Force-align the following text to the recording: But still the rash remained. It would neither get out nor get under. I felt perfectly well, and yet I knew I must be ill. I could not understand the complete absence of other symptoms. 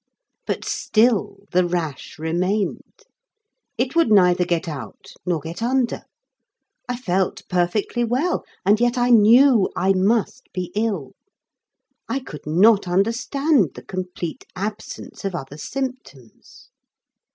But 0.47 0.65
still 0.65 1.43
the 1.51 1.63
rash 1.63 2.17
remained. 2.17 3.03
It 3.77 3.95
would 3.95 4.09
neither 4.11 4.45
get 4.45 4.67
out 4.67 5.13
nor 5.27 5.39
get 5.41 5.61
under. 5.61 6.01
I 6.89 6.97
felt 6.97 7.43
perfectly 7.49 8.03
well, 8.03 8.43
and 8.65 8.79
yet 8.79 8.97
I 8.97 9.11
knew 9.11 9.69
I 9.75 9.93
must 9.93 10.51
be 10.53 10.71
ill. 10.73 11.11
I 12.09 12.17
could 12.19 12.47
not 12.47 12.87
understand 12.87 13.75
the 13.75 13.83
complete 13.83 14.43
absence 14.55 15.23
of 15.23 15.35
other 15.35 15.59
symptoms. 15.59 16.71